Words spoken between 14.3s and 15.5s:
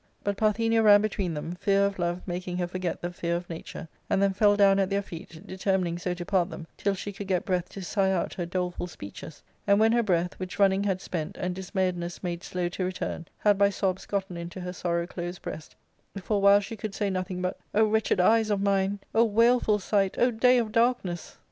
into her sorrow closed